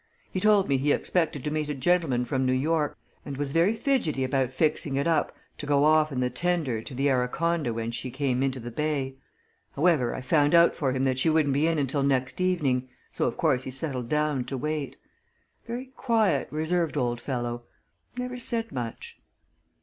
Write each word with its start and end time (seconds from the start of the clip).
He 0.31 0.39
told 0.39 0.67
me 0.67 0.77
he 0.79 0.91
expected 0.91 1.43
to 1.43 1.51
meet 1.51 1.69
a 1.69 1.75
gentleman 1.75 2.25
from 2.25 2.43
New 2.43 2.53
York, 2.53 2.97
and 3.23 3.37
was 3.37 3.51
very 3.51 3.75
fidgety 3.75 4.23
about 4.23 4.49
fixing 4.51 4.95
it 4.95 5.05
up 5.05 5.31
to 5.59 5.67
go 5.67 5.83
off 5.83 6.11
in 6.11 6.21
the 6.21 6.29
tender 6.31 6.81
to 6.81 6.95
the 6.95 7.07
Araconda 7.11 7.71
when 7.71 7.91
she 7.91 8.09
came 8.09 8.41
into 8.41 8.59
the 8.59 8.71
Bay. 8.71 9.13
However, 9.75 10.15
I 10.15 10.21
found 10.21 10.55
out 10.55 10.73
for 10.75 10.91
him 10.91 11.03
that 11.03 11.19
she 11.19 11.29
wouldn't 11.29 11.53
be 11.53 11.67
in 11.67 11.77
until 11.77 12.01
next 12.01 12.41
evening, 12.41 12.89
so 13.11 13.25
of 13.27 13.37
course 13.37 13.61
he 13.61 13.69
settled 13.69 14.09
down 14.09 14.43
to 14.45 14.57
wait. 14.57 14.97
Very 15.67 15.91
quiet, 15.95 16.47
reserved 16.49 16.97
old 16.97 17.21
fellow 17.21 17.65
never 18.17 18.37
said 18.37 18.71
much." 18.71 19.19